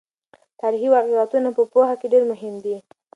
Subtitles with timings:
[0.61, 2.75] تاریخي واقعیتونه په پوهه کې ډېر مهم دي.